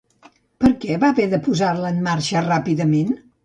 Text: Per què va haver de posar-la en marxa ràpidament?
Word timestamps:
Per 0.63 0.71
què 0.85 0.95
va 1.03 1.11
haver 1.13 1.29
de 1.35 1.41
posar-la 1.49 1.95
en 1.95 2.03
marxa 2.11 2.45
ràpidament? 2.51 3.17